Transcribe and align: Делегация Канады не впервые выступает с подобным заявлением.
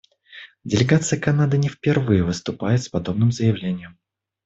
Делегация 0.63 1.19
Канады 1.19 1.59
не 1.59 1.69
впервые 1.69 2.23
выступает 2.23 2.81
с 2.81 2.89
подобным 2.89 3.31
заявлением. 3.31 3.99